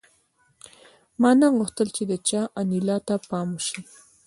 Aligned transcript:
ما 1.21 1.31
نه 1.39 1.47
غوښتل 1.57 1.87
چې 1.95 2.03
د 2.11 2.13
چا 2.27 2.41
انیلا 2.61 2.97
ته 3.07 3.15
پام 3.29 3.49
شي 3.67 3.79